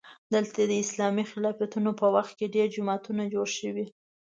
دلته 0.33 0.59
د 0.65 0.71
اسلامي 0.83 1.23
خلافتونو 1.31 1.89
په 1.99 2.07
وخت 2.15 2.33
کې 2.39 2.53
ډېر 2.55 2.67
جوماتونه 2.75 3.23
جوړ 3.33 3.47
شوي. 3.59 3.85